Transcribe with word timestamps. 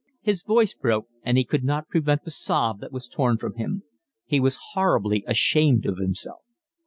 His 0.23 0.41
voice 0.41 0.73
broke, 0.73 1.05
and 1.21 1.37
he 1.37 1.45
could 1.45 1.63
not 1.63 1.87
prevent 1.87 2.23
the 2.23 2.31
sob 2.31 2.79
that 2.79 2.91
was 2.91 3.07
torn 3.07 3.37
from 3.37 3.53
him. 3.53 3.83
He 4.25 4.39
was 4.39 4.57
horribly 4.73 5.23
ashamed 5.27 5.85
of 5.85 5.99
himself. 5.99 6.41